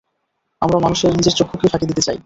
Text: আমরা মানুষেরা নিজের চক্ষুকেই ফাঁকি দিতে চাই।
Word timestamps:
আমরা 0.61 0.77
মানুষেরা 0.79 1.15
নিজের 1.15 1.37
চক্ষুকেই 1.39 1.71
ফাঁকি 1.71 1.85
দিতে 1.87 2.01
চাই। 2.01 2.17